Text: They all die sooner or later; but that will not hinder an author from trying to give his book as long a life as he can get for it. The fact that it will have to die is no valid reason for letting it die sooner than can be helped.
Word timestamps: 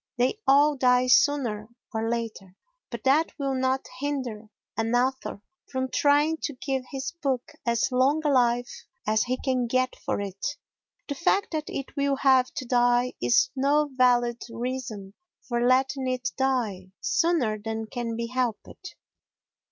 They 0.17 0.39
all 0.47 0.77
die 0.77 1.05
sooner 1.05 1.67
or 1.93 2.09
later; 2.09 2.55
but 2.89 3.03
that 3.03 3.37
will 3.37 3.53
not 3.53 3.85
hinder 3.99 4.49
an 4.75 4.95
author 4.95 5.43
from 5.71 5.91
trying 5.91 6.37
to 6.41 6.53
give 6.55 6.85
his 6.91 7.11
book 7.21 7.51
as 7.67 7.91
long 7.91 8.19
a 8.25 8.29
life 8.31 8.87
as 9.05 9.21
he 9.25 9.37
can 9.37 9.67
get 9.67 9.95
for 9.95 10.19
it. 10.19 10.43
The 11.07 11.13
fact 11.13 11.51
that 11.51 11.69
it 11.69 11.95
will 11.95 12.15
have 12.15 12.51
to 12.55 12.65
die 12.65 13.13
is 13.21 13.51
no 13.55 13.91
valid 13.95 14.41
reason 14.49 15.13
for 15.47 15.61
letting 15.63 16.07
it 16.09 16.31
die 16.35 16.93
sooner 16.99 17.59
than 17.59 17.85
can 17.85 18.15
be 18.15 18.25
helped. 18.25 18.95